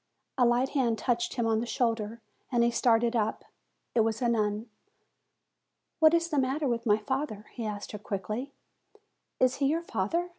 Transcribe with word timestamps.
A 0.35 0.47
light 0.47 0.69
hand 0.69 0.97
touched 0.97 1.35
him 1.35 1.45
on 1.45 1.59
the 1.59 1.67
shoulder, 1.67 2.21
and 2.51 2.63
he 2.63 2.71
started 2.71 3.15
up: 3.15 3.45
it 3.93 3.99
was 3.99 4.19
a 4.19 4.27
nun. 4.27 4.67
"What 5.99 6.15
is 6.15 6.29
the 6.29 6.39
matter 6.39 6.67
with 6.67 6.87
my 6.87 6.97
father?" 6.97 7.45
he 7.53 7.67
asked 7.67 7.91
her 7.91 7.99
quickly. 7.99 8.51
"Is 9.39 9.57
he 9.57 9.67
your 9.67 9.83
father?" 9.83 10.29